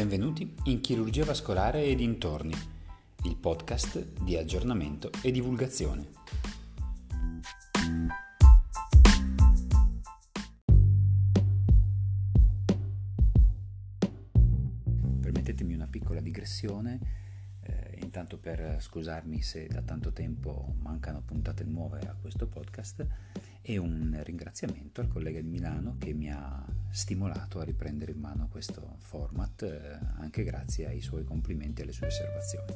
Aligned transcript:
Benvenuti 0.00 0.54
in 0.64 0.80
Chirurgia 0.80 1.26
Vascolare 1.26 1.84
e 1.84 1.94
dintorni, 1.94 2.54
il 3.24 3.36
podcast 3.36 4.22
di 4.22 4.34
aggiornamento 4.34 5.10
e 5.22 5.30
divulgazione. 5.30 6.08
Permettetemi 15.20 15.74
una 15.74 15.86
piccola 15.86 16.22
digressione, 16.22 16.98
eh, 17.60 17.98
intanto 18.00 18.38
per 18.38 18.78
scusarmi 18.80 19.42
se 19.42 19.66
da 19.66 19.82
tanto 19.82 20.14
tempo 20.14 20.76
mancano 20.78 21.20
puntate 21.20 21.64
nuove 21.64 22.00
a 22.08 22.16
questo 22.18 22.46
podcast 22.46 23.06
e 23.62 23.76
un 23.76 24.18
ringraziamento 24.24 25.00
al 25.00 25.08
collega 25.08 25.40
di 25.40 25.48
Milano 25.48 25.96
che 25.98 26.12
mi 26.12 26.30
ha 26.30 26.64
stimolato 26.90 27.60
a 27.60 27.64
riprendere 27.64 28.12
in 28.12 28.18
mano 28.18 28.48
questo 28.48 28.96
format 28.98 29.62
eh, 29.62 29.98
anche 30.18 30.42
grazie 30.44 30.86
ai 30.86 31.00
suoi 31.00 31.24
complimenti 31.24 31.80
e 31.80 31.84
alle 31.84 31.92
sue 31.92 32.06
osservazioni. 32.06 32.72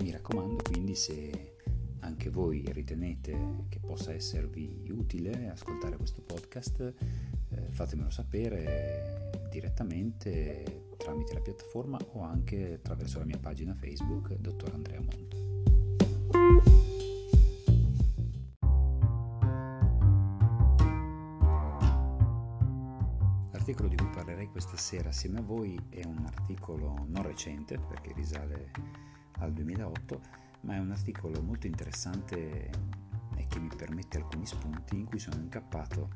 Mi 0.00 0.10
raccomando 0.10 0.62
quindi 0.62 0.94
se 0.94 1.56
anche 2.00 2.30
voi 2.30 2.64
ritenete 2.72 3.64
che 3.68 3.80
possa 3.80 4.12
esservi 4.12 4.86
utile 4.90 5.50
ascoltare 5.50 5.96
questo 5.96 6.22
podcast, 6.22 6.80
eh, 7.50 7.66
fatemelo 7.70 8.10
sapere 8.10 9.30
direttamente 9.50 10.86
tramite 10.96 11.34
la 11.34 11.40
piattaforma 11.40 11.98
o 12.12 12.22
anche 12.22 12.74
attraverso 12.74 13.18
la 13.18 13.24
mia 13.24 13.38
pagina 13.38 13.74
Facebook, 13.74 14.34
Dottor 14.34 14.72
Andrea 14.72 15.00
Monto. 15.00 15.57
L'articolo 23.78 23.88
di 23.88 23.96
cui 23.96 24.22
parlerei 24.24 24.48
questa 24.48 24.76
sera 24.76 25.10
assieme 25.10 25.38
a 25.38 25.42
voi 25.42 25.80
è 25.88 26.04
un 26.04 26.24
articolo 26.26 27.06
non 27.06 27.22
recente 27.22 27.78
perché 27.78 28.12
risale 28.12 28.72
al 29.38 29.52
2008, 29.52 30.20
ma 30.62 30.74
è 30.74 30.78
un 30.80 30.90
articolo 30.90 31.40
molto 31.42 31.68
interessante 31.68 32.70
e 33.36 33.46
che 33.46 33.60
mi 33.60 33.68
permette 33.68 34.18
alcuni 34.18 34.46
spunti 34.46 34.96
in 34.96 35.04
cui 35.04 35.20
sono 35.20 35.36
incappato 35.36 36.08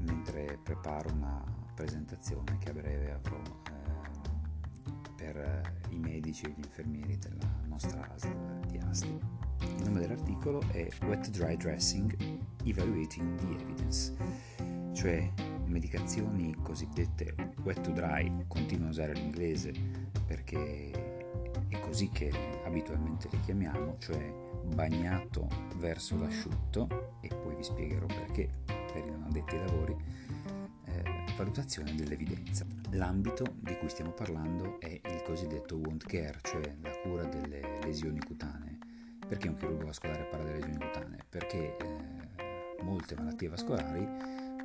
mentre 0.00 0.58
preparo 0.62 1.10
una 1.14 1.42
presentazione 1.74 2.58
che 2.58 2.68
a 2.68 2.74
breve 2.74 3.12
avrò 3.12 3.40
eh, 3.40 5.14
per 5.16 5.86
i 5.88 5.98
medici 5.98 6.44
e 6.44 6.50
gli 6.50 6.64
infermieri 6.64 7.16
della 7.16 7.50
nostra 7.66 8.12
ASL 8.12 8.66
di 8.66 8.76
Asti. 8.76 9.18
Il 9.60 9.84
nome 9.84 10.00
dell'articolo 10.00 10.60
è 10.68 10.86
Wet 11.04 11.30
Dry 11.30 11.56
Dressing 11.56 12.14
Evaluating 12.62 13.36
the 13.36 13.62
Evidence, 13.62 14.14
cioè 14.92 15.32
medicazioni 15.66 16.54
cosiddette 16.62 17.34
wet 17.62 17.80
to 17.80 17.90
dry, 17.90 18.44
continuo 18.46 18.86
a 18.86 18.90
usare 18.90 19.12
l'inglese 19.12 19.72
perché 20.26 20.90
è 21.68 21.80
così 21.80 22.08
che 22.10 22.30
abitualmente 22.64 23.28
le 23.30 23.40
chiamiamo, 23.40 23.96
cioè 23.98 24.44
bagnato 24.74 25.48
verso 25.76 26.18
l'asciutto, 26.18 27.18
e 27.20 27.28
poi 27.28 27.56
vi 27.56 27.62
spiegherò 27.62 28.06
perché 28.06 28.48
per 28.66 29.04
i 29.04 29.10
non 29.10 29.24
addetti 29.24 29.54
ai 29.54 29.66
lavori, 29.66 29.96
eh, 30.84 31.02
valutazione 31.36 31.94
dell'evidenza. 31.94 32.66
L'ambito 32.90 33.44
di 33.60 33.76
cui 33.78 33.88
stiamo 33.88 34.10
parlando 34.10 34.80
è 34.80 34.88
il 34.88 35.22
cosiddetto 35.24 35.76
wound 35.76 36.04
care, 36.04 36.38
cioè 36.42 36.74
la 36.82 36.90
cura 37.02 37.24
delle 37.24 37.78
lesioni 37.82 38.20
cutanee. 38.20 38.78
Perché 39.26 39.48
un 39.48 39.56
chirurgo 39.56 39.86
vascolare 39.86 40.24
parla 40.24 40.44
delle 40.44 40.58
lesioni 40.58 40.78
cutanee? 40.78 41.24
Perché 41.28 41.76
eh, 41.76 42.82
molte 42.82 43.14
malattie 43.16 43.48
vascolari 43.48 44.06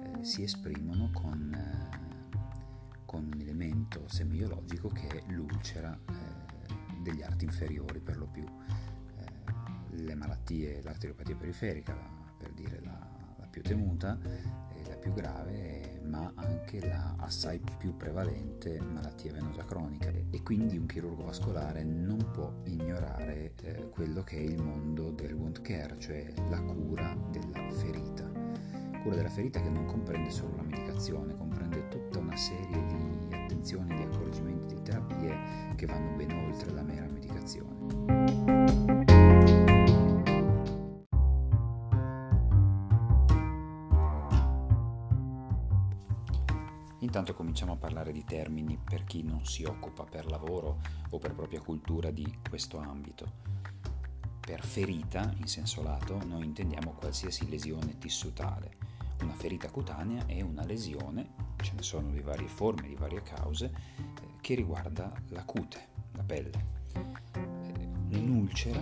eh, 0.03 0.23
si 0.23 0.44
esprimono 0.44 1.09
con, 1.11 1.53
eh, 1.53 2.99
con, 3.05 3.30
un 3.33 3.39
elemento 3.39 4.07
semiologico 4.07 4.89
che 4.89 5.07
è 5.07 5.23
l'ulcera 5.27 5.97
eh, 6.09 7.01
degli 7.01 7.22
arti 7.22 7.45
inferiori 7.45 8.00
per 8.00 8.17
lo 8.17 8.28
più. 8.28 8.44
Eh, 8.44 10.03
le 10.03 10.16
malattie, 10.16 10.81
l'arteriopatia 10.81 11.35
periferica, 11.35 11.95
per 12.38 12.51
dire 12.53 12.81
la, 12.84 13.09
la 13.38 13.45
più 13.47 13.61
temuta, 13.61 14.17
la 14.88 14.95
più 14.95 15.13
grave, 15.13 16.01
ma 16.03 16.31
anche 16.35 16.85
la 16.85 17.16
assai 17.19 17.61
più 17.78 17.95
prevalente 17.95 18.79
malattia 18.79 19.31
venosa 19.31 19.63
cronica 19.63 20.09
e 20.09 20.41
quindi 20.44 20.78
un 20.78 20.85
chirurgo 20.85 21.23
vascolare 21.23 21.84
non 21.84 22.29
può 22.31 22.53
ignorare 22.66 23.53
eh, 23.61 23.90
quello 23.90 24.23
che 24.23 24.38
è 24.38 24.41
il 24.41 24.61
mondo 24.61 25.11
del 25.11 25.34
wound 25.34 25.61
care, 25.61 25.97
cioè 26.00 26.34
la 26.50 26.61
cura 26.61 27.16
della 27.29 27.69
ferita 27.72 28.29
cura 29.01 29.16
della 29.16 29.29
ferita 29.29 29.62
che 29.62 29.69
non 29.69 29.85
comprende 29.85 30.29
solo 30.29 30.56
la 30.56 30.63
medicazione, 30.63 31.35
comprende 31.35 31.88
tutta 31.88 32.19
una 32.19 32.35
serie 32.35 32.85
di 32.85 33.35
attenzioni, 33.35 33.95
di 33.95 34.03
accorgimenti, 34.03 34.75
di 34.75 34.81
terapie 34.84 35.73
che 35.75 35.85
vanno 35.88 36.16
ben 36.16 36.31
oltre 36.31 36.72
la 36.72 36.84
mera 36.84 37.07
medicazione. 37.07 38.69
Intanto 47.00 47.34
cominciamo 47.34 47.73
a 47.73 47.78
parlare 47.78 48.11
di 48.11 48.23
termini 48.23 48.78
per 48.81 49.03
chi 49.03 49.23
non 49.23 49.44
si 49.44 49.63
occupa 49.63 50.03
per 50.03 50.28
lavoro 50.28 50.79
o 51.09 51.17
per 51.17 51.34
propria 51.34 51.59
cultura 51.59 52.11
di 52.11 52.38
questo 52.47 52.78
ambito. 52.78 53.50
Per 54.40 54.63
ferita, 54.63 55.34
in 55.38 55.47
senso 55.47 55.81
lato, 55.81 56.23
noi 56.23 56.45
intendiamo 56.45 56.94
qualsiasi 56.94 57.50
lesione 57.50 57.97
tissutale, 57.97 58.91
una 59.24 59.34
ferita 59.34 59.70
cutanea 59.70 60.26
è 60.26 60.42
una 60.42 60.66
lesione, 60.66 61.30
ce 61.62 61.74
ne 61.76 61.82
sono 61.82 62.09
di 62.09 62.22
varie 62.22 62.48
forme, 62.48 62.88
di 62.88 62.96
varie 62.96 63.22
cause, 63.22 63.66
eh, 63.66 64.02
che 64.42 64.56
riguarda 64.56 65.12
la 65.30 65.44
cute, 65.44 65.88
la 66.14 66.24
pelle. 66.24 66.80
Eh, 66.94 68.18
un'ulcera 68.18 68.82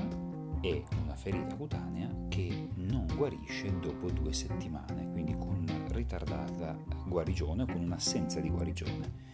è 0.61 0.83
una 1.01 1.15
ferita 1.15 1.55
cutanea 1.55 2.09
che 2.27 2.69
non 2.75 3.07
guarisce 3.15 3.79
dopo 3.79 4.09
due 4.09 4.33
settimane, 4.33 5.11
quindi 5.11 5.33
con 5.33 5.65
ritardata 5.91 6.77
guarigione 7.05 7.63
o 7.63 7.65
con 7.65 7.81
un'assenza 7.81 8.39
di 8.39 8.49
guarigione. 8.49 9.27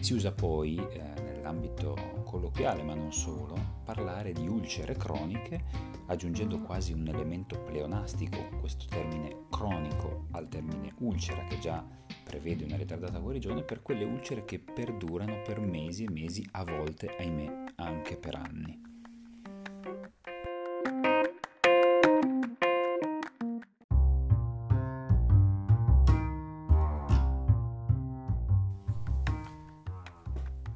Si 0.00 0.14
usa 0.14 0.32
poi 0.32 0.76
eh, 0.76 1.20
nell'ambito 1.22 1.96
colloquiale, 2.24 2.82
ma 2.82 2.94
non 2.94 3.12
solo, 3.12 3.56
parlare 3.84 4.32
di 4.32 4.48
ulcere 4.48 4.96
croniche 4.96 5.91
aggiungendo 6.12 6.60
quasi 6.60 6.92
un 6.92 7.06
elemento 7.08 7.58
pleonastico, 7.62 8.36
questo 8.60 8.84
termine 8.86 9.46
cronico 9.50 10.26
al 10.32 10.46
termine 10.48 10.92
ulcera 10.98 11.44
che 11.44 11.58
già 11.58 11.84
prevede 12.22 12.64
una 12.64 12.76
ritardata 12.76 13.18
guarigione 13.18 13.62
per 13.62 13.82
quelle 13.82 14.04
ulcere 14.04 14.44
che 14.44 14.58
perdurano 14.58 15.40
per 15.42 15.60
mesi 15.60 16.04
e 16.04 16.10
mesi, 16.10 16.46
a 16.52 16.64
volte, 16.64 17.16
ahimè, 17.18 17.64
anche 17.76 18.16
per 18.16 18.34
anni. 18.34 18.80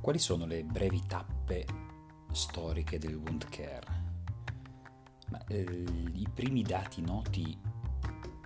Quali 0.00 0.18
sono 0.18 0.46
le 0.46 0.64
brevi 0.64 1.02
tappe 1.06 1.66
storiche 2.30 2.98
del 2.98 3.16
wound 3.16 3.48
care? 3.48 4.05
Ma, 5.30 5.44
eh, 5.48 5.84
I 6.14 6.28
primi 6.32 6.62
dati 6.62 7.00
noti 7.02 7.58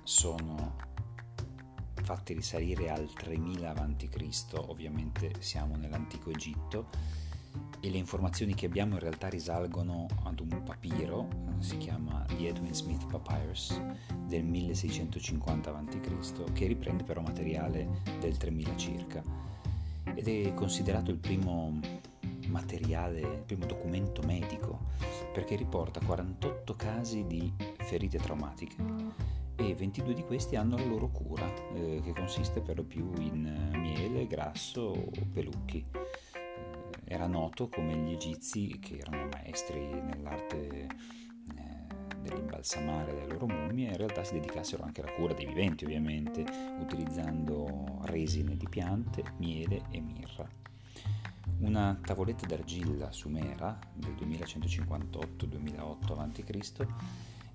sono 0.02 0.76
fatti 2.02 2.32
risalire 2.32 2.90
al 2.90 3.12
3000 3.12 3.70
a.C., 3.70 4.44
ovviamente 4.54 5.34
siamo 5.38 5.76
nell'antico 5.76 6.30
Egitto, 6.30 6.88
e 7.80 7.90
le 7.90 7.98
informazioni 7.98 8.54
che 8.54 8.66
abbiamo 8.66 8.94
in 8.94 9.00
realtà 9.00 9.28
risalgono 9.28 10.06
ad 10.24 10.40
un 10.40 10.62
papiro, 10.62 11.28
si 11.58 11.78
chiama 11.78 12.24
The 12.26 12.48
Edwin 12.48 12.74
Smith 12.74 13.06
Papyrus 13.06 13.80
del 14.26 14.44
1650 14.44 15.70
a.C., 15.70 16.52
che 16.52 16.66
riprende 16.66 17.04
però 17.04 17.20
materiale 17.20 18.02
del 18.18 18.36
3000 18.36 18.76
circa 18.76 19.22
ed 20.14 20.28
è 20.28 20.54
considerato 20.54 21.10
il 21.10 21.18
primo 21.18 21.78
materiale, 22.50 23.20
il 23.20 23.42
primo 23.46 23.64
documento 23.64 24.22
medico, 24.22 24.86
perché 25.32 25.56
riporta 25.56 26.00
48 26.00 26.74
casi 26.76 27.26
di 27.26 27.52
ferite 27.78 28.18
traumatiche 28.18 29.28
e 29.60 29.74
22 29.74 30.14
di 30.14 30.24
questi 30.24 30.56
hanno 30.56 30.76
la 30.76 30.84
loro 30.84 31.08
cura, 31.08 31.46
eh, 31.74 32.00
che 32.02 32.12
consiste 32.12 32.60
per 32.60 32.76
lo 32.76 32.84
più 32.84 33.12
in 33.18 33.70
miele, 33.74 34.26
grasso 34.26 34.80
o 34.80 35.10
pelucchi. 35.32 35.84
Eh, 35.92 37.12
era 37.12 37.26
noto 37.26 37.68
come 37.68 37.94
gli 37.96 38.12
egizi, 38.12 38.78
che 38.80 38.98
erano 38.98 39.28
maestri 39.32 39.80
nell'arte 39.80 40.66
eh, 40.66 40.88
dell'imbalsamare 42.22 43.12
le 43.12 43.26
loro 43.26 43.46
mummie, 43.46 43.88
in 43.88 43.96
realtà 43.96 44.24
si 44.24 44.34
dedicassero 44.34 44.82
anche 44.82 45.02
alla 45.02 45.12
cura 45.12 45.34
dei 45.34 45.46
viventi, 45.46 45.84
ovviamente, 45.84 46.44
utilizzando 46.78 47.98
resine 48.04 48.56
di 48.56 48.66
piante, 48.68 49.22
miele 49.36 49.82
e 49.90 50.00
mirra. 50.00 50.48
Una 51.58 52.00
tavoletta 52.02 52.46
d'argilla 52.46 53.12
sumera 53.12 53.78
del 53.94 54.14
2158-2008 54.14 56.18
a.C. 56.18 56.86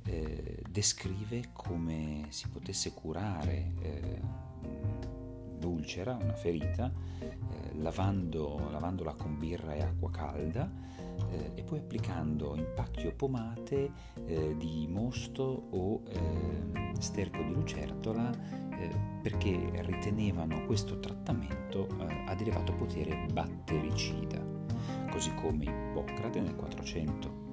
Eh, 0.04 0.62
descrive 0.70 1.50
come 1.52 2.28
si 2.30 2.48
potesse 2.50 2.94
curare 2.94 3.74
eh, 3.82 4.22
l'ulcera, 5.60 6.18
una 6.20 6.34
ferita, 6.34 6.92
eh, 7.20 7.76
lavando, 7.78 8.70
lavandola 8.72 9.14
con 9.14 9.38
birra 9.38 9.74
e 9.74 9.82
acqua 9.82 10.10
calda 10.12 10.70
eh, 11.30 11.52
e 11.56 11.64
poi 11.64 11.80
applicando 11.80 12.56
impacchi 12.56 13.08
o 13.08 13.14
pomate 13.16 13.92
eh, 14.26 14.56
di 14.58 14.88
mosto 14.90 15.68
o 15.72 16.02
eh, 16.08 16.92
sterco 17.00 17.42
di 17.42 17.54
lucertola 17.54 18.32
eh, 18.78 18.90
perché 19.22 19.72
ritenevano 19.84 20.66
questo 20.66 21.00
trattamento 21.00 21.88
eh, 22.00 22.24
ad 22.28 22.42
elevato 22.42 22.74
potere 22.74 23.26
battericida, 23.32 24.42
così 25.12 25.34
come 25.36 25.66
Ippocrate 25.66 26.42
nel 26.42 26.56
400 26.56 27.44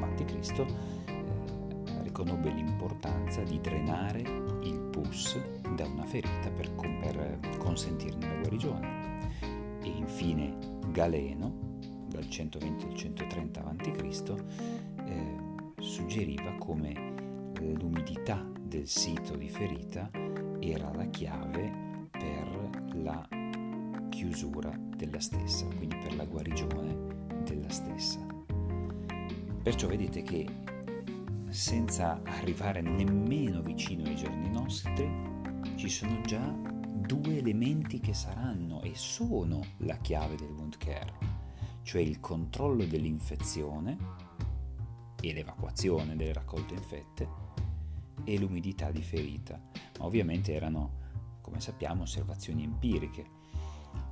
a.C. 0.00 0.64
riconobbe 2.02 2.50
l'importanza 2.50 3.42
di 3.42 3.60
drenare 3.60 4.20
il 4.62 4.78
pus 4.90 5.38
da 5.74 5.86
una 5.86 6.04
ferita 6.04 6.50
per, 6.50 6.70
per 6.72 7.56
consentirne 7.58 8.26
la 8.26 8.40
guarigione. 8.40 9.30
E 9.82 9.88
infine 9.88 10.56
Galeno 10.90 11.66
dal 12.08 12.28
120 12.28 12.86
al 12.86 12.94
130 12.94 13.64
a.C., 13.64 14.34
eh, 15.04 15.36
suggeriva 15.78 16.52
come 16.58 17.14
l'umidità 17.60 18.44
del 18.60 18.86
sito 18.86 19.36
di 19.36 19.48
ferita 19.48 20.08
era 20.60 20.92
la 20.92 21.06
chiave 21.06 22.08
per 22.10 22.90
la 22.94 23.26
chiusura 24.08 24.76
della 24.96 25.20
stessa, 25.20 25.66
quindi 25.76 25.96
per 25.96 26.14
la 26.16 26.24
guarigione 26.24 26.96
della 27.44 27.70
stessa. 27.70 28.18
Perciò 29.62 29.86
vedete 29.86 30.22
che 30.22 30.46
senza 31.48 32.20
arrivare 32.24 32.80
nemmeno 32.80 33.62
vicino 33.62 34.04
ai 34.04 34.16
giorni 34.16 34.50
nostri, 34.50 35.08
ci 35.78 35.88
sono 35.88 36.20
già 36.22 36.44
due 36.44 37.38
elementi 37.38 38.00
che 38.00 38.12
saranno 38.12 38.82
e 38.82 38.96
sono 38.96 39.64
la 39.78 39.96
chiave 39.98 40.34
del 40.34 40.50
wound 40.50 40.76
care 40.76 41.38
cioè 41.88 42.02
il 42.02 42.18
controllo 42.18 42.84
dell'infezione 42.84 43.96
e 45.22 45.32
l'evacuazione 45.32 46.16
delle 46.16 46.32
raccolte 46.34 46.74
infette 46.74 47.28
e 48.24 48.38
l'umidità 48.38 48.90
di 48.90 49.02
ferita. 49.02 49.58
Ma 49.98 50.04
ovviamente 50.04 50.52
erano, 50.52 50.98
come 51.40 51.60
sappiamo, 51.60 52.02
osservazioni 52.02 52.64
empiriche. 52.64 53.24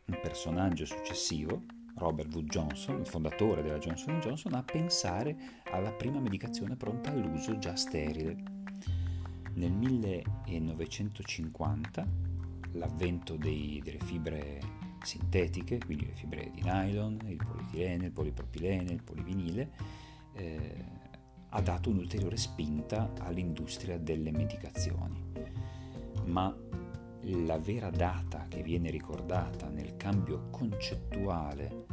un 0.07 0.19
personaggio 0.21 0.85
successivo, 0.85 1.63
Robert 1.95 2.33
Wood 2.33 2.49
Johnson, 2.49 2.99
il 2.99 3.07
fondatore 3.07 3.61
della 3.61 3.77
Johnson 3.77 4.19
Johnson, 4.19 4.55
a 4.55 4.63
pensare 4.63 5.61
alla 5.71 5.93
prima 5.93 6.19
medicazione 6.19 6.75
pronta 6.75 7.11
all'uso 7.11 7.57
già 7.57 7.77
sterile. 7.77 8.35
Nel 9.53 9.71
1950 9.71 12.05
l'avvento 12.73 13.37
dei, 13.37 13.79
delle 13.81 13.99
fibre 13.99 14.80
sintetiche, 15.01 15.79
quindi 15.79 16.05
le 16.05 16.13
fibre 16.13 16.51
di 16.53 16.61
nylon, 16.63 17.19
il 17.25 17.37
polietilene, 17.37 18.05
il 18.05 18.11
polipropilene, 18.11 18.91
il 18.91 19.03
polivinile, 19.03 19.71
eh, 20.33 20.85
ha 21.49 21.61
dato 21.61 21.89
un'ulteriore 21.89 22.37
spinta 22.37 23.11
all'industria 23.19 23.97
delle 23.97 24.31
medicazioni. 24.31 25.19
Ma 26.25 26.55
la 27.23 27.57
vera 27.59 27.89
data 27.89 28.45
che 28.47 28.63
viene 28.63 28.89
ricordata 28.89 29.69
nel 29.69 29.95
cambio 29.97 30.49
concettuale 30.49 31.85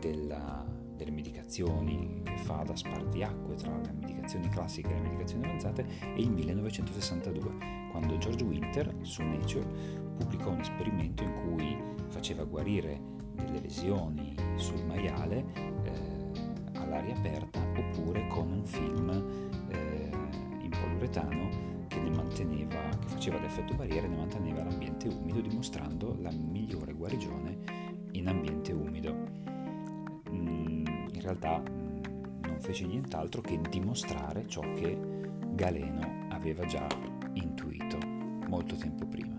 della, 0.00 0.64
delle 0.96 1.10
medicazioni 1.10 2.22
che 2.24 2.36
fa 2.38 2.62
da 2.64 2.74
spartiacque 2.74 3.54
tra 3.54 3.76
le 3.76 3.92
medicazioni 3.92 4.48
classiche 4.48 4.90
e 4.90 4.94
le 4.94 5.00
medicazioni 5.00 5.44
avanzate 5.44 5.86
è 6.00 6.18
il 6.18 6.30
1962, 6.30 7.88
quando 7.90 8.18
George 8.18 8.44
Winter 8.44 8.94
su 9.02 9.22
Nature 9.22 10.07
pubblicò 10.18 10.50
un 10.50 10.60
esperimento 10.60 11.22
in 11.22 11.32
cui 11.42 11.76
faceva 12.08 12.44
guarire 12.44 13.00
delle 13.34 13.60
lesioni 13.60 14.34
sul 14.56 14.84
maiale 14.84 15.44
eh, 15.84 16.78
all'aria 16.78 17.16
aperta 17.16 17.60
oppure 17.76 18.26
con 18.28 18.50
un 18.50 18.64
film 18.64 19.10
eh, 19.68 20.10
in 20.60 20.70
poliuretano 20.70 21.86
che 21.86 22.00
ne 22.00 22.10
manteneva, 22.10 22.88
che 22.98 23.08
faceva 23.08 23.40
l'effetto 23.40 23.74
barriera 23.74 24.06
e 24.06 24.10
ne 24.10 24.16
manteneva 24.16 24.64
l'ambiente 24.64 25.08
umido, 25.08 25.40
dimostrando 25.40 26.16
la 26.20 26.30
migliore 26.30 26.92
guarigione 26.92 27.58
in 28.12 28.28
ambiente 28.28 28.72
umido. 28.72 29.14
Mm, 30.30 30.86
in 31.12 31.20
realtà 31.20 31.58
mm, 31.58 32.42
non 32.42 32.60
fece 32.60 32.86
nient'altro 32.86 33.40
che 33.40 33.58
dimostrare 33.70 34.46
ciò 34.46 34.60
che 34.74 34.98
Galeno 35.52 36.26
aveva 36.30 36.64
già 36.66 36.86
intuito 37.34 37.98
molto 38.48 38.76
tempo 38.76 39.06
prima. 39.06 39.37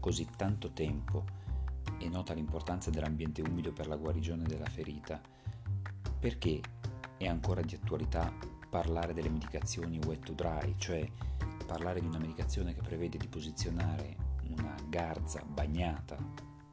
Così 0.00 0.26
tanto 0.36 0.72
tempo 0.72 1.24
e 1.98 2.08
nota 2.08 2.34
l'importanza 2.34 2.90
dell'ambiente 2.90 3.40
umido 3.40 3.72
per 3.72 3.86
la 3.86 3.94
guarigione 3.94 4.42
della 4.42 4.66
ferita, 4.66 5.20
perché 6.18 6.60
è 7.16 7.28
ancora 7.28 7.60
di 7.60 7.76
attualità 7.76 8.32
parlare 8.68 9.14
delle 9.14 9.28
medicazioni 9.28 10.00
wet 10.04 10.24
to 10.24 10.32
dry, 10.32 10.74
cioè 10.76 11.08
parlare 11.66 12.00
di 12.00 12.06
una 12.06 12.18
medicazione 12.18 12.74
che 12.74 12.80
prevede 12.80 13.16
di 13.16 13.28
posizionare 13.28 14.16
una 14.48 14.74
garza 14.88 15.44
bagnata, 15.46 16.16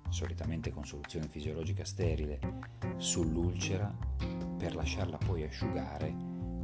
solitamente 0.10 0.72
con 0.72 0.84
soluzione 0.84 1.28
fisiologica 1.28 1.86
sterile, 1.86 2.40
sull'ulcera 2.98 3.96
per 4.58 4.74
lasciarla 4.74 5.18
poi 5.18 5.44
asciugare 5.44 6.16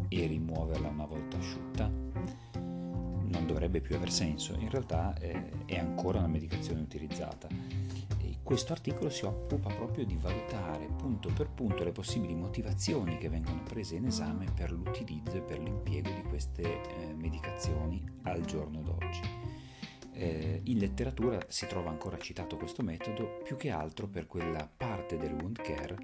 e 0.08 0.26
rimuoverla 0.26 0.88
una 0.88 1.06
volta 1.06 1.38
asciutta? 1.38 2.47
Non 3.28 3.46
dovrebbe 3.46 3.82
più 3.82 3.96
aver 3.96 4.12
senso, 4.12 4.54
in 4.54 4.70
realtà 4.70 5.18
eh, 5.20 5.66
è 5.66 5.78
ancora 5.78 6.20
una 6.20 6.28
medicazione 6.28 6.82
utilizzata. 6.82 7.48
E 8.20 8.38
questo 8.44 8.74
articolo 8.74 9.10
si 9.10 9.26
occupa 9.26 9.74
proprio 9.74 10.06
di 10.06 10.18
valutare 10.18 10.88
punto 10.88 11.30
per 11.34 11.50
punto 11.50 11.84
le 11.84 11.92
possibili 11.92 12.36
motivazioni 12.36 13.18
che 13.18 13.30
vengono 13.30 13.62
prese 13.64 13.96
in 13.96 14.06
esame 14.06 14.46
per 14.54 14.72
l'utilizzo 14.72 15.38
e 15.38 15.42
per 15.42 15.60
l'impiego 15.60 16.10
di 16.10 16.24
queste 16.24 16.64
eh, 16.64 17.14
medicazioni 17.14 18.04
al 18.24 18.42
giorno 18.46 18.82
d'oggi. 18.82 19.22
Eh, 20.14 20.62
in 20.64 20.80
letteratura 20.80 21.40
si 21.48 21.68
trova 21.68 21.92
ancora 21.92 22.18
citato 22.18 22.58
questo 22.58 22.82
metodo 22.82 23.40
più 23.44 23.56
che 23.56 23.70
altro 23.70 24.08
per 24.08 24.26
quella 24.26 24.68
parte 24.76 25.18
del 25.18 25.34
wound 25.34 25.62
care 25.62 25.98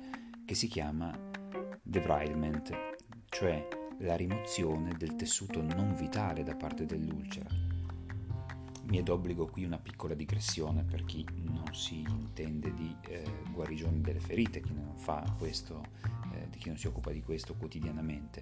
che 0.45 0.53
si 0.53 0.67
chiama 0.67 1.11
debridement, 1.81 2.95
cioè 3.29 3.67
la 3.99 4.15
rimozione 4.15 4.93
del 4.97 5.15
tessuto 5.15 5.61
non 5.61 5.95
vitale 5.95 6.43
da 6.43 6.55
parte 6.55 6.85
dell'ulcera. 6.85 7.49
Mi 8.85 8.97
è 8.97 9.03
d'obbligo 9.03 9.47
qui 9.47 9.63
una 9.63 9.77
piccola 9.77 10.13
digressione 10.13 10.83
per 10.83 11.05
chi 11.05 11.25
non 11.41 11.73
si 11.73 12.01
intende 12.01 12.73
di 12.73 12.95
eh, 13.07 13.23
guarigione 13.51 14.01
delle 14.01 14.19
ferite, 14.19 14.61
chi 14.61 14.73
non 14.73 14.95
fa 14.95 15.23
questo, 15.37 15.83
eh, 16.33 16.49
di 16.49 16.57
chi 16.57 16.67
non 16.67 16.77
si 16.77 16.87
occupa 16.87 17.11
di 17.11 17.21
questo 17.21 17.55
quotidianamente. 17.55 18.41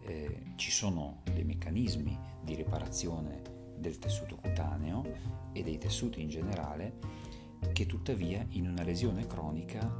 Eh, 0.00 0.52
ci 0.56 0.70
sono 0.70 1.22
dei 1.32 1.44
meccanismi 1.44 2.18
di 2.42 2.54
riparazione 2.54 3.42
del 3.78 3.98
tessuto 3.98 4.36
cutaneo 4.36 5.04
e 5.52 5.62
dei 5.62 5.78
tessuti 5.78 6.20
in 6.20 6.28
generale 6.28 6.98
che 7.72 7.86
tuttavia 7.86 8.44
in 8.50 8.68
una 8.68 8.82
lesione 8.82 9.26
cronica 9.26 9.90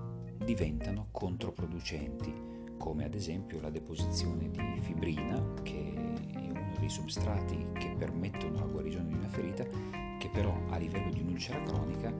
diventano 0.45 1.09
controproducenti 1.11 2.58
come 2.79 3.05
ad 3.05 3.15
esempio 3.15 3.61
la 3.61 3.71
deposizione 3.71 4.49
di 4.51 4.81
fibrina, 4.81 5.53
che 5.63 5.93
è 6.33 6.39
uno 6.39 6.73
dei 6.79 6.89
substrati 6.89 7.67
che 7.75 7.95
permettono 7.99 8.61
la 8.61 8.67
guarigione 8.67 9.09
di 9.09 9.15
una 9.15 9.29
ferita, 9.29 9.65
che 10.19 10.31
però 10.33 10.57
a 10.71 10.79
livello 10.79 11.11
di 11.11 11.21
un'ulcera 11.21 11.63
cronica 11.63 12.13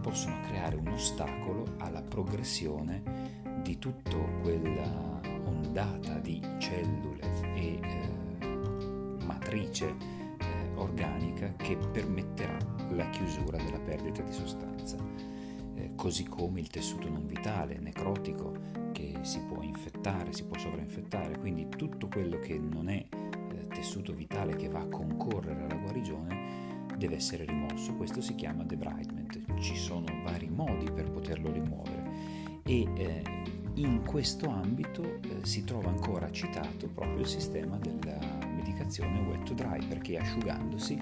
possono 0.00 0.40
creare 0.46 0.76
un 0.76 0.88
ostacolo 0.88 1.64
alla 1.78 2.02
progressione 2.02 3.02
di 3.62 3.78
tutta 3.78 4.16
quella 4.42 5.20
ondata 5.44 6.18
di 6.18 6.40
cellule 6.58 7.22
e 7.54 7.80
eh, 7.82 9.24
matrice 9.24 9.88
eh, 10.38 10.70
organica 10.74 11.52
che 11.56 11.76
permetterà 11.76 12.56
la 12.90 13.08
chiusura 13.10 13.56
della 13.56 13.78
perdita 13.78 14.22
di 14.22 14.32
sostanza, 14.32 14.96
eh, 15.74 15.92
così 15.96 16.24
come 16.24 16.60
il 16.60 16.68
tessuto 16.68 17.08
non 17.08 17.26
vitale, 17.26 17.78
necrotico, 17.78 18.52
che 18.94 19.12
si 19.22 19.40
può 19.40 19.60
infettare, 19.60 20.32
si 20.32 20.44
può 20.44 20.56
sovrainfettare, 20.56 21.36
quindi 21.38 21.68
tutto 21.68 22.06
quello 22.06 22.38
che 22.38 22.56
non 22.56 22.88
è 22.88 23.04
eh, 23.10 23.66
tessuto 23.66 24.14
vitale 24.14 24.54
che 24.54 24.68
va 24.68 24.78
a 24.78 24.86
concorrere 24.86 25.64
alla 25.64 25.74
guarigione 25.74 26.86
deve 26.96 27.16
essere 27.16 27.44
rimosso. 27.44 27.94
Questo 27.94 28.20
si 28.20 28.36
chiama 28.36 28.62
debridement. 28.62 29.58
Ci 29.60 29.76
sono 29.76 30.06
vari 30.22 30.48
modi 30.48 30.90
per 30.92 31.10
poterlo 31.10 31.50
rimuovere 31.50 32.62
e 32.62 32.88
eh, 32.94 33.22
in 33.74 34.04
questo 34.04 34.48
ambito 34.48 35.02
eh, 35.02 35.40
si 35.42 35.64
trova 35.64 35.88
ancora 35.88 36.30
citato 36.30 36.88
proprio 36.88 37.18
il 37.18 37.26
sistema 37.26 37.76
della 37.76 38.18
medicazione 38.46 39.18
wet 39.20 39.42
to 39.42 39.54
dry 39.54 39.84
perché 39.86 40.18
asciugandosi 40.18 40.98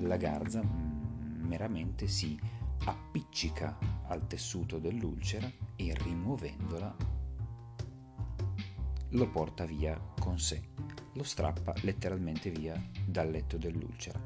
la 0.00 0.16
garza 0.16 0.60
mh, 0.60 1.46
meramente 1.46 2.08
si 2.08 2.38
appiccica 2.84 3.78
al 4.08 4.26
tessuto 4.26 4.78
dell'ulcera 4.78 5.50
e 5.76 5.94
rimuovendola 6.02 7.17
lo 9.10 9.28
porta 9.30 9.64
via 9.64 9.98
con 10.18 10.38
sé, 10.38 10.62
lo 11.12 11.22
strappa 11.22 11.74
letteralmente 11.82 12.50
via 12.50 12.80
dal 13.06 13.30
letto 13.30 13.56
dell'ulcera. 13.56 14.20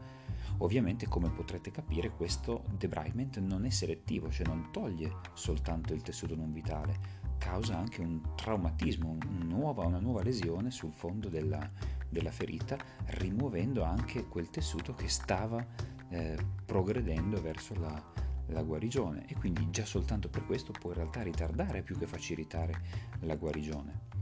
Ovviamente, 0.59 1.09
come 1.09 1.31
potrete 1.31 1.71
capire, 1.71 2.11
questo 2.11 2.65
debridement 2.77 3.39
non 3.39 3.65
è 3.65 3.71
selettivo, 3.71 4.31
cioè 4.31 4.47
non 4.47 4.69
toglie 4.71 5.17
soltanto 5.35 5.95
il 5.95 6.03
tessuto 6.03 6.37
non 6.37 6.53
vitale, 6.53 7.21
causa 7.39 7.77
anche 7.77 8.01
un 8.01 8.21
traumatismo, 8.37 9.11
un 9.11 9.47
nuova, 9.49 9.85
una 9.85 9.99
nuova 9.99 10.23
lesione 10.23 10.71
sul 10.71 10.93
fondo 10.93 11.29
della, 11.29 11.69
della, 12.09 12.31
ferita, 12.31 12.77
rimuovendo 13.07 13.83
anche 13.83 14.29
quel 14.29 14.51
tessuto 14.51 14.95
che 14.95 15.09
stava 15.09 15.65
eh, 16.11 16.37
progredendo 16.65 17.41
verso 17.41 17.75
la, 17.75 18.01
la 18.47 18.63
guarigione 18.63 19.27
e 19.27 19.35
quindi 19.35 19.69
già 19.71 19.85
soltanto 19.85 20.29
per 20.29 20.45
questo 20.47 20.73
può 20.73 20.91
in 20.91 20.97
realtà 20.97 21.23
ritardare 21.23 21.83
più 21.83 21.99
che 21.99 22.07
facilitare 22.07 22.75
la 23.21 23.35
guarigione 23.35 24.22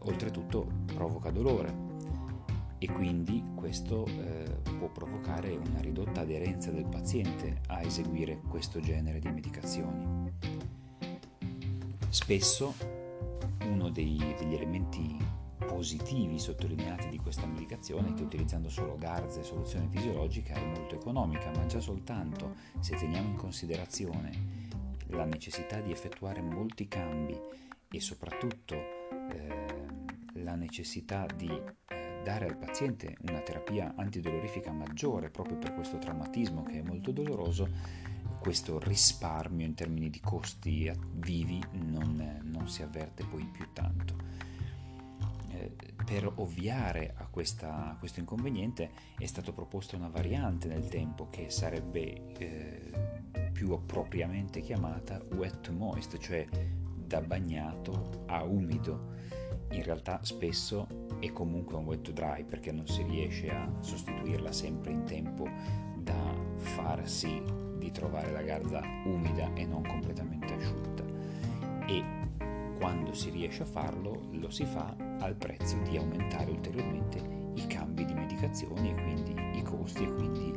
oltretutto 0.00 0.66
provoca 0.86 1.30
dolore 1.30 1.88
e 2.78 2.86
quindi 2.90 3.44
questo 3.54 4.06
eh, 4.06 4.58
può 4.78 4.88
provocare 4.88 5.50
una 5.50 5.80
ridotta 5.80 6.22
aderenza 6.22 6.70
del 6.70 6.86
paziente 6.86 7.60
a 7.66 7.82
eseguire 7.82 8.40
questo 8.48 8.80
genere 8.80 9.18
di 9.18 9.30
medicazioni. 9.30 10.32
Spesso 12.08 12.74
uno 13.66 13.90
dei, 13.90 14.16
degli 14.38 14.54
elementi 14.54 15.16
positivi 15.66 16.38
sottolineati 16.38 17.08
di 17.10 17.18
questa 17.18 17.46
medicazione 17.46 18.08
è 18.08 18.14
che 18.14 18.22
utilizzando 18.22 18.68
solo 18.68 18.96
garze 18.96 19.40
e 19.40 19.44
soluzione 19.44 19.88
fisiologica 19.90 20.54
è 20.54 20.64
molto 20.64 20.94
economica, 20.94 21.50
ma 21.50 21.66
già 21.66 21.80
soltanto 21.80 22.54
se 22.80 22.96
teniamo 22.96 23.28
in 23.28 23.36
considerazione 23.36 24.30
la 25.08 25.24
necessità 25.24 25.80
di 25.80 25.92
effettuare 25.92 26.40
molti 26.40 26.88
cambi 26.88 27.38
e 27.90 28.00
soprattutto 28.00 28.74
eh, 29.30 29.79
la 30.42 30.54
necessità 30.54 31.26
di 31.26 31.48
eh, 31.48 32.20
dare 32.24 32.46
al 32.46 32.56
paziente 32.56 33.16
una 33.28 33.40
terapia 33.40 33.94
antidolorifica 33.96 34.70
maggiore 34.72 35.30
proprio 35.30 35.56
per 35.56 35.74
questo 35.74 35.98
traumatismo 35.98 36.62
che 36.62 36.80
è 36.80 36.82
molto 36.82 37.12
doloroso, 37.12 37.68
questo 38.40 38.78
risparmio 38.78 39.66
in 39.66 39.74
termini 39.74 40.10
di 40.10 40.20
costi 40.20 40.90
vivi 41.14 41.62
non, 41.72 42.40
non 42.44 42.68
si 42.68 42.82
avverte 42.82 43.24
poi 43.24 43.44
più 43.44 43.66
tanto. 43.72 44.28
Eh, 45.48 45.74
per 46.04 46.32
ovviare 46.36 47.14
a, 47.16 47.26
questa, 47.26 47.90
a, 47.90 47.96
questo 47.96 48.20
inconveniente 48.20 48.90
è 49.18 49.26
stata 49.26 49.52
proposta 49.52 49.96
una 49.96 50.08
variante 50.08 50.68
nel 50.68 50.88
tempo 50.88 51.28
che 51.28 51.50
sarebbe 51.50 52.32
eh, 52.38 52.90
più 53.52 53.72
appropriatamente 53.72 54.60
chiamata 54.60 55.20
wet 55.34 55.68
moist, 55.70 56.16
cioè 56.18 56.46
da 57.10 57.20
bagnato 57.20 58.24
a 58.26 58.44
umido 58.44 59.18
in 59.70 59.82
realtà 59.82 60.20
spesso 60.22 60.86
è 61.18 61.30
comunque 61.32 61.76
un 61.76 61.84
wet 61.84 62.02
to 62.02 62.12
dry 62.12 62.44
perché 62.44 62.72
non 62.72 62.86
si 62.86 63.02
riesce 63.02 63.50
a 63.50 63.70
sostituirla 63.80 64.52
sempre 64.52 64.92
in 64.92 65.04
tempo 65.04 65.48
da 65.96 66.34
far 66.56 67.08
sì 67.08 67.42
di 67.78 67.90
trovare 67.90 68.30
la 68.30 68.42
garza 68.42 68.80
umida 69.04 69.52
e 69.54 69.64
non 69.64 69.82
completamente 69.82 70.54
asciutta 70.54 71.04
e 71.86 72.04
quando 72.78 73.12
si 73.12 73.30
riesce 73.30 73.62
a 73.62 73.66
farlo 73.66 74.28
lo 74.32 74.50
si 74.50 74.64
fa 74.64 74.94
al 75.20 75.34
prezzo 75.34 75.76
di 75.88 75.96
aumentare 75.96 76.50
ulteriormente 76.50 77.38
i 77.54 77.66
cambi 77.66 78.04
di 78.04 78.14
medicazioni 78.14 78.90
e 78.90 78.94
quindi 78.94 79.58
i 79.58 79.62
costi 79.62 80.04
e 80.04 80.14
quindi 80.14 80.48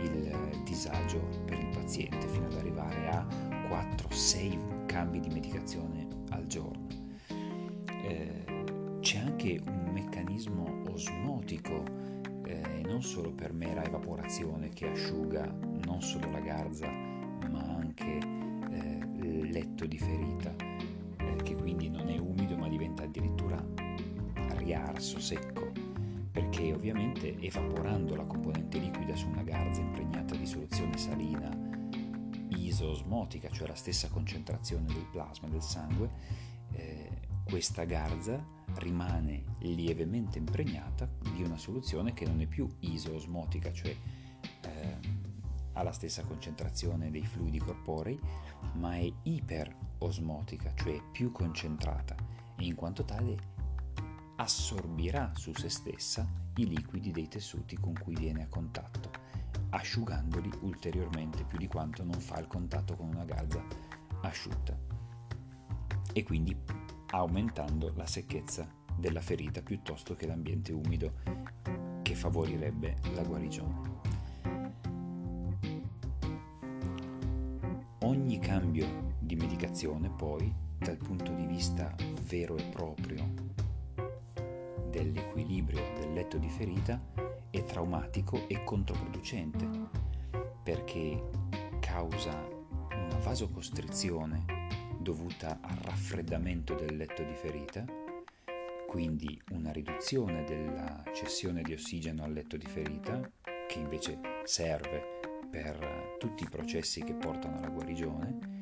il 0.00 0.62
disagio 0.64 1.20
per 1.44 1.58
il 1.58 1.68
paziente 1.68 2.26
fino 2.28 2.46
ad 2.46 2.54
arrivare 2.54 3.08
a 3.08 3.26
4-6 3.68 4.86
cambi 4.86 5.20
di 5.20 5.28
medicazione 5.28 6.06
al 6.30 6.46
giorno. 6.46 6.86
Eh, 7.86 8.57
anche 9.48 9.62
un 9.70 9.90
meccanismo 9.92 10.82
osmotico, 10.90 11.82
eh, 12.44 12.82
non 12.84 13.02
solo 13.02 13.32
per 13.32 13.52
mera 13.52 13.82
evaporazione 13.84 14.68
che 14.70 14.90
asciuga 14.90 15.46
non 15.84 16.02
solo 16.02 16.30
la 16.30 16.40
garza, 16.40 16.86
ma 16.88 17.62
anche 17.62 18.18
eh, 18.70 18.98
il 19.22 19.50
letto 19.50 19.86
di 19.86 19.98
ferita, 19.98 20.54
eh, 21.16 21.36
che 21.42 21.54
quindi 21.54 21.88
non 21.88 22.08
è 22.08 22.18
umido 22.18 22.56
ma 22.56 22.68
diventa 22.68 23.04
addirittura 23.04 23.64
riarso, 24.56 25.18
secco, 25.18 25.72
perché 26.30 26.72
ovviamente 26.72 27.38
evaporando 27.40 28.14
la 28.14 28.24
componente 28.24 28.78
liquida 28.78 29.14
su 29.14 29.28
una 29.28 29.42
garza 29.42 29.80
impregnata 29.80 30.34
di 30.34 30.44
soluzione 30.44 30.96
salina 30.98 31.48
isoosmotica, 32.50 33.48
cioè 33.48 33.68
la 33.68 33.74
stessa 33.74 34.08
concentrazione 34.08 34.86
del 34.86 35.06
plasma 35.10 35.48
del 35.48 35.62
sangue, 35.62 36.10
eh, 36.72 37.10
questa 37.44 37.84
garza 37.84 38.56
rimane 38.76 39.44
lievemente 39.60 40.38
impregnata 40.38 41.08
di 41.34 41.42
una 41.42 41.56
soluzione 41.56 42.12
che 42.12 42.26
non 42.26 42.40
è 42.40 42.46
più 42.46 42.68
isoosmotica, 42.80 43.72
cioè 43.72 43.94
eh, 44.62 44.96
ha 45.72 45.82
la 45.82 45.92
stessa 45.92 46.22
concentrazione 46.24 47.10
dei 47.10 47.24
fluidi 47.24 47.58
corporei, 47.58 48.18
ma 48.74 48.96
è 48.96 49.12
iperosmotica, 49.22 50.72
cioè 50.74 51.00
più 51.12 51.32
concentrata 51.32 52.14
e 52.56 52.64
in 52.64 52.74
quanto 52.74 53.04
tale 53.04 53.56
assorbirà 54.36 55.32
su 55.34 55.52
se 55.54 55.68
stessa 55.68 56.26
i 56.56 56.66
liquidi 56.66 57.10
dei 57.10 57.28
tessuti 57.28 57.76
con 57.76 57.92
cui 57.92 58.14
viene 58.14 58.42
a 58.42 58.48
contatto, 58.48 59.10
asciugandoli 59.70 60.50
ulteriormente 60.60 61.44
più 61.44 61.58
di 61.58 61.66
quanto 61.66 62.04
non 62.04 62.18
fa 62.20 62.38
il 62.38 62.46
contatto 62.46 62.94
con 62.96 63.08
una 63.08 63.24
garza 63.24 63.62
asciutta. 64.22 64.76
E 66.12 66.22
quindi 66.22 66.56
aumentando 67.10 67.92
la 67.94 68.06
secchezza 68.06 68.68
della 68.96 69.20
ferita 69.20 69.62
piuttosto 69.62 70.14
che 70.14 70.26
l'ambiente 70.26 70.72
umido 70.72 71.12
che 72.02 72.14
favorirebbe 72.14 72.96
la 73.14 73.22
guarigione. 73.22 73.96
Ogni 78.00 78.38
cambio 78.38 79.14
di 79.18 79.36
medicazione 79.36 80.10
poi 80.10 80.52
dal 80.78 80.96
punto 80.96 81.32
di 81.32 81.46
vista 81.46 81.94
vero 82.28 82.56
e 82.56 82.62
proprio 82.64 83.56
dell'equilibrio 84.90 85.82
del 86.00 86.12
letto 86.12 86.38
di 86.38 86.48
ferita 86.48 87.00
è 87.50 87.62
traumatico 87.64 88.48
e 88.48 88.64
controproducente 88.64 89.68
perché 90.62 91.22
causa 91.80 92.46
una 92.90 93.18
vasocostrizione 93.18 94.57
dovuta 95.08 95.58
al 95.62 95.76
raffreddamento 95.76 96.74
del 96.74 96.94
letto 96.94 97.22
di 97.22 97.32
ferita, 97.32 97.82
quindi 98.86 99.40
una 99.52 99.72
riduzione 99.72 100.44
della 100.44 101.02
cessione 101.14 101.62
di 101.62 101.72
ossigeno 101.72 102.24
al 102.24 102.32
letto 102.34 102.58
di 102.58 102.66
ferita, 102.66 103.18
che 103.66 103.78
invece 103.78 104.18
serve 104.44 105.02
per 105.50 106.16
tutti 106.18 106.42
i 106.42 106.48
processi 106.50 107.02
che 107.04 107.14
portano 107.14 107.56
alla 107.56 107.70
guarigione, 107.70 108.56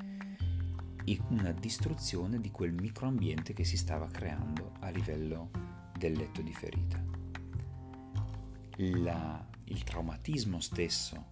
e 1.05 1.19
una 1.31 1.51
distruzione 1.51 2.41
di 2.41 2.53
quel 2.53 2.73
microambiente 2.73 3.53
che 3.53 3.65
si 3.65 3.77
stava 3.77 4.07
creando 4.07 4.75
a 4.79 4.91
livello 4.91 5.51
del 5.99 6.13
letto 6.13 6.43
di 6.43 6.53
ferita. 6.53 7.03
La, 8.77 9.45
il 9.65 9.83
traumatismo 9.83 10.61
stesso 10.61 11.27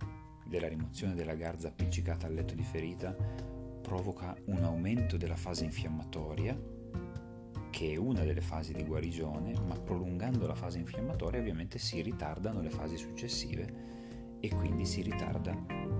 della 0.45 0.67
rimozione 0.67 1.15
della 1.15 1.37
garza 1.37 1.69
appiccicata 1.69 2.27
al 2.27 2.35
letto 2.35 2.55
di 2.55 2.65
ferita 2.65 3.63
provoca 3.85 4.35
un 4.47 4.65
aumento 4.65 5.19
della 5.19 5.37
fase 5.37 5.65
infiammatoria 5.65 6.59
che 7.69 7.93
è 7.93 7.97
una 7.97 8.25
delle 8.25 8.41
fasi 8.41 8.73
di 8.73 8.83
guarigione, 8.83 9.53
ma 9.67 9.79
prolungando 9.79 10.47
la 10.47 10.55
fase 10.55 10.79
infiammatoria 10.79 11.39
ovviamente 11.39 11.79
si 11.79 12.01
ritardano 12.01 12.63
le 12.63 12.71
fasi 12.71 12.97
successive 12.97 14.39
e 14.41 14.49
quindi 14.49 14.87
si 14.87 15.03
ritarda 15.03 15.55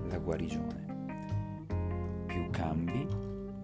la 0.09 0.17
guarigione. 0.17 1.65
Più 2.25 2.49
cambi 2.49 3.05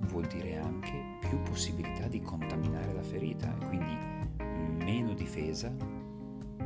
vuol 0.07 0.27
dire 0.27 0.57
anche 0.57 1.17
più 1.19 1.41
possibilità 1.41 2.07
di 2.07 2.21
contaminare 2.21 2.93
la 2.93 3.03
ferita 3.03 3.51
quindi 3.67 3.97
meno 4.83 5.13
difesa 5.13 5.73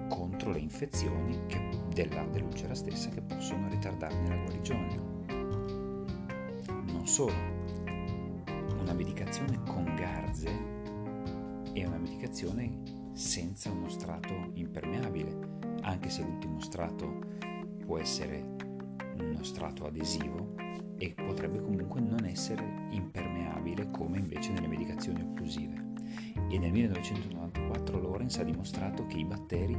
contro 0.09 0.51
le 0.51 0.59
infezioni 0.59 1.39
che, 1.47 1.69
della, 1.93 2.25
dell'ulcera 2.25 2.75
stessa 2.75 3.09
che 3.09 3.21
possono 3.21 3.69
ritardarne 3.69 4.27
la 4.27 4.43
guarigione. 4.43 5.14
Non 7.05 7.13
solo, 7.13 7.35
una 8.79 8.93
medicazione 8.93 9.62
con 9.63 9.93
garze 9.95 10.50
è 11.71 11.85
una 11.85 12.00
medicazione 12.00 13.12
senza 13.13 13.69
uno 13.69 13.89
strato 13.89 14.33
impermeabile, 14.53 15.59
anche 15.81 16.09
se 16.09 16.24
l'ultimo 16.24 16.59
strato 16.62 17.19
può 17.85 18.00
essere 18.00 18.43
uno 19.19 19.43
strato 19.43 19.85
adesivo 19.85 20.55
e 20.97 21.12
potrebbe 21.12 21.62
comunque 21.62 22.01
non 22.01 22.25
essere 22.25 22.88
impermeabile 22.89 23.91
come 23.91 24.17
invece 24.17 24.51
nelle 24.53 24.67
medicazioni 24.67 25.21
occlusive. 25.21 25.75
E 26.50 26.57
nel 26.57 26.71
1994 26.71 28.00
Lorenz 28.00 28.39
ha 28.39 28.43
dimostrato 28.43 29.05
che 29.05 29.19
i 29.19 29.25
batteri 29.25 29.77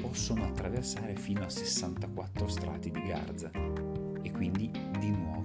possono 0.00 0.44
attraversare 0.44 1.16
fino 1.16 1.42
a 1.42 1.50
64 1.50 2.46
strati 2.46 2.92
di 2.92 3.02
garza 3.02 3.50
e 4.22 4.30
quindi 4.30 4.70
di 5.00 5.10
nuovo 5.10 5.39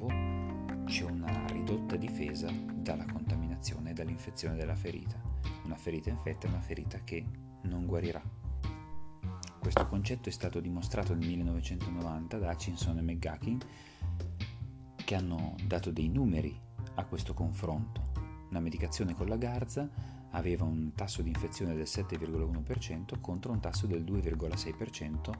una 1.96 1.98
ridotta 1.98 1.98
difesa 1.98 2.52
dalla 2.74 3.06
contaminazione 3.06 3.92
e 3.92 3.94
dall'infezione 3.94 4.56
della 4.56 4.76
ferita. 4.76 5.20
Una 5.64 5.76
ferita 5.76 6.10
infetta 6.10 6.48
è 6.48 6.50
una 6.50 6.60
ferita 6.60 7.00
che 7.04 7.26
non 7.64 7.86
guarirà. 7.86 8.22
Questo 9.60 9.88
concetto 9.88 10.30
è 10.30 10.32
stato 10.32 10.60
dimostrato 10.60 11.16
nel 11.16 11.28
1990 11.28 12.38
da 12.38 12.52
Hutchinson 12.52 12.98
e 12.98 13.02
McGuckin 13.02 13.60
che 14.96 15.16
hanno 15.16 15.56
dato 15.66 15.92
dei 15.92 16.10
numeri 16.10 16.60
a 16.96 17.06
questo 17.06 17.34
confronto. 17.34 18.12
Una 18.50 18.60
medicazione 18.60 19.16
con 19.16 19.28
la 19.28 19.38
garza 19.38 19.90
aveva 20.32 20.66
un 20.66 20.92
tasso 20.94 21.22
di 21.22 21.30
infezione 21.30 21.74
del 21.74 21.88
7,1% 21.88 23.20
contro 23.20 23.52
un 23.52 23.60
tasso 23.60 23.88
del 23.88 24.04
2,6% 24.04 25.32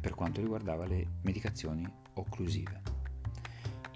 per 0.00 0.14
quanto 0.14 0.40
riguardava 0.40 0.86
le 0.86 1.06
medicazioni 1.22 1.86
occlusive. 2.14 2.98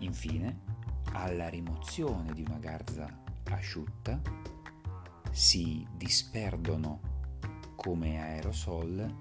Infine, 0.01 0.74
alla 1.15 1.49
rimozione 1.49 2.33
di 2.33 2.45
una 2.47 2.59
garza 2.59 3.09
asciutta 3.51 4.21
si 5.31 5.87
disperdono 5.97 7.01
come 7.77 8.21
aerosol 8.21 9.17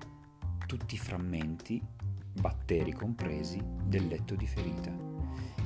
tutti 0.65 0.95
i 0.95 0.97
frammenti, 0.97 1.81
batteri 2.33 2.91
compresi, 2.93 3.61
del 3.83 4.07
letto 4.07 4.35
di 4.35 4.47
ferita, 4.47 4.91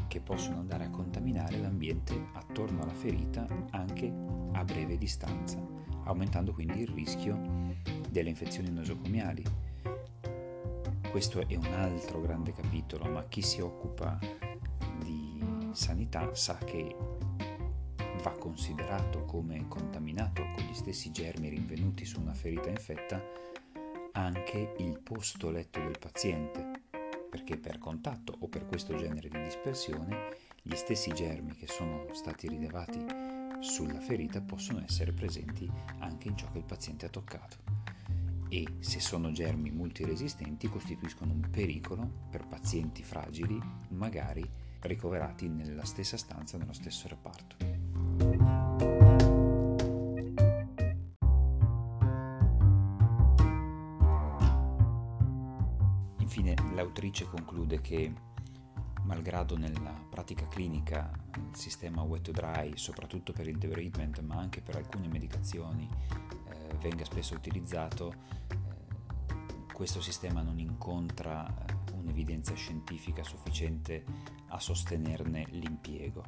che 0.07 0.19
possono 0.19 0.59
andare 0.59 0.85
a 0.85 0.89
contaminare 0.89 1.57
l'ambiente 1.59 2.29
attorno 2.33 2.81
alla 2.81 2.93
ferita 2.93 3.47
anche 3.71 4.13
a 4.51 4.63
breve 4.63 4.97
distanza, 4.97 5.57
aumentando 6.03 6.53
quindi 6.53 6.81
il 6.81 6.89
rischio 6.89 7.39
delle 8.09 8.29
infezioni 8.29 8.69
nosocomiali. 8.69 9.43
Questo 11.09 11.45
è 11.47 11.55
un 11.55 11.73
altro 11.73 12.19
grande 12.19 12.51
capitolo, 12.51 13.05
ma 13.09 13.23
chi 13.27 13.41
si 13.41 13.61
occupa 13.61 14.19
sanità 15.77 16.33
sa 16.33 16.57
che 16.57 16.95
va 18.23 18.31
considerato 18.31 19.25
come 19.25 19.67
contaminato 19.67 20.41
con 20.55 20.65
gli 20.65 20.73
stessi 20.73 21.11
germi 21.11 21.49
rinvenuti 21.49 22.03
su 22.03 22.19
una 22.19 22.33
ferita 22.33 22.67
infetta 22.67 23.21
anche 24.13 24.73
il 24.79 24.99
posto 24.99 25.51
letto 25.51 25.79
del 25.79 25.99
paziente, 25.99 26.81
perché 27.29 27.57
per 27.57 27.77
contatto 27.77 28.35
o 28.39 28.47
per 28.47 28.65
questo 28.65 28.95
genere 28.95 29.29
di 29.29 29.39
dispersione 29.43 30.35
gli 30.63 30.73
stessi 30.73 31.13
germi 31.13 31.53
che 31.53 31.67
sono 31.67 32.07
stati 32.11 32.47
rilevati 32.47 33.05
sulla 33.59 33.99
ferita 33.99 34.41
possono 34.41 34.83
essere 34.83 35.13
presenti 35.13 35.71
anche 35.99 36.27
in 36.27 36.35
ciò 36.35 36.49
che 36.51 36.57
il 36.57 36.65
paziente 36.65 37.05
ha 37.05 37.09
toccato. 37.09 37.57
E 38.49 38.65
se 38.79 38.99
sono 38.99 39.31
germi 39.31 39.69
multiresistenti 39.69 40.67
costituiscono 40.69 41.33
un 41.33 41.47
pericolo 41.51 42.25
per 42.31 42.47
pazienti 42.47 43.03
fragili, 43.03 43.61
magari 43.89 44.65
ricoverati 44.81 45.47
nella 45.47 45.85
stessa 45.85 46.17
stanza, 46.17 46.57
nello 46.57 46.73
stesso 46.73 47.07
reparto. 47.07 47.55
Infine 56.19 56.55
l'autrice 56.73 57.25
conclude 57.25 57.81
che, 57.81 58.13
malgrado 59.03 59.57
nella 59.57 59.93
pratica 60.09 60.45
clinica 60.47 61.09
il 61.35 61.55
sistema 61.55 62.01
wet 62.01 62.23
to 62.23 62.31
dry, 62.31 62.75
soprattutto 62.75 63.33
per 63.33 63.47
il 63.47 63.57
debridement, 63.57 64.19
ma 64.21 64.35
anche 64.35 64.61
per 64.61 64.75
alcune 64.75 65.07
medicazioni, 65.07 65.87
eh, 66.49 66.75
venga 66.79 67.05
spesso 67.05 67.33
utilizzato, 67.33 68.13
questo 69.77 70.01
sistema 70.01 70.41
non 70.41 70.57
incontra 70.57 71.47
eh, 71.47 71.91
un'evidenza 71.93 72.55
scientifica 72.55 73.21
sufficiente 73.21 74.03
a 74.47 74.59
sostenerne 74.59 75.45
l'impiego. 75.51 76.23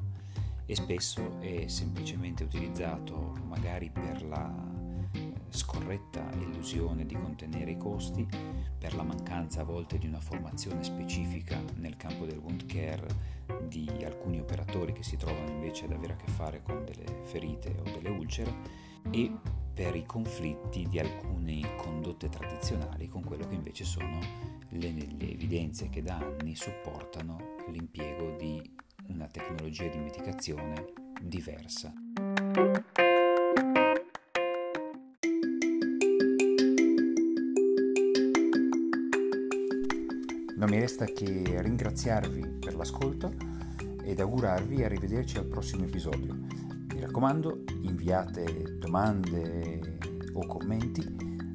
E 0.66 0.76
spesso 0.76 1.40
è 1.40 1.66
semplicemente 1.66 2.44
utilizzato 2.44 3.34
magari 3.48 3.90
per 3.90 4.24
la 4.24 4.54
scorretta 5.48 6.30
illusione 6.34 7.04
di 7.04 7.14
contenere 7.14 7.72
i 7.72 7.76
costi, 7.76 8.24
per 8.78 8.94
la 8.94 9.02
mancanza 9.02 9.62
a 9.62 9.64
volte 9.64 9.98
di 9.98 10.06
una 10.06 10.20
formazione 10.20 10.84
specifica 10.84 11.60
nel 11.74 11.96
campo 11.96 12.26
del 12.26 12.38
wound 12.38 12.66
care 12.66 13.08
di 13.66 13.90
alcuni 14.04 14.38
operatori 14.38 14.92
che 14.92 15.02
si 15.02 15.16
trovano 15.16 15.50
invece 15.50 15.86
ad 15.86 15.92
avere 15.92 16.12
a 16.12 16.16
che 16.16 16.30
fare 16.30 16.62
con 16.62 16.84
delle 16.84 17.24
ferite 17.24 17.74
o 17.80 17.82
delle 17.82 18.10
ulcere 18.10 18.89
e 19.10 19.32
per 19.72 19.96
i 19.96 20.04
conflitti 20.04 20.86
di 20.88 20.98
alcune 20.98 21.76
condotte 21.76 22.28
tradizionali 22.28 23.08
con 23.08 23.24
quello 23.24 23.46
che 23.46 23.54
invece 23.54 23.84
sono 23.84 24.18
le, 24.70 24.92
le 24.92 25.30
evidenze 25.30 25.88
che 25.88 26.02
da 26.02 26.18
anni 26.18 26.54
supportano 26.54 27.56
l'impiego 27.68 28.36
di 28.36 28.60
una 29.08 29.26
tecnologia 29.26 29.88
di 29.88 29.98
mitigazione 29.98 30.92
diversa. 31.20 31.92
Non 40.56 40.68
mi 40.68 40.78
resta 40.78 41.06
che 41.06 41.62
ringraziarvi 41.62 42.58
per 42.60 42.74
l'ascolto 42.74 43.32
ed 44.04 44.20
augurarvi 44.20 44.84
a 44.84 44.88
rivederci 44.88 45.38
al 45.38 45.46
prossimo 45.46 45.84
episodio. 45.84 46.34
Mi 46.92 47.00
raccomando, 47.00 47.59
inviate 47.82 48.76
domande 48.78 49.98
o 50.32 50.46
commenti 50.46 51.02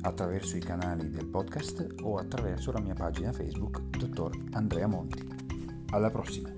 attraverso 0.02 0.56
i 0.58 0.60
canali 0.60 1.10
del 1.10 1.28
podcast 1.28 1.96
o 2.02 2.18
attraverso 2.18 2.72
la 2.72 2.80
mia 2.80 2.94
pagina 2.94 3.32
Facebook, 3.32 3.82
dottor 3.98 4.32
Andrea 4.52 4.88
Monti. 4.88 5.28
Alla 5.92 6.10
prossima! 6.10 6.54